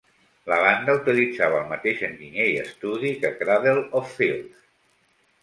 [0.51, 4.59] La banda utilitzava el mateix enginyer i estudi que Cradle of Filth.